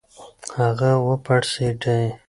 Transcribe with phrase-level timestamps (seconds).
[0.59, 2.03] هغه و پړسېډی.